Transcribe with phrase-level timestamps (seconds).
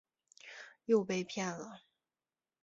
[0.85, 1.81] 又被骗了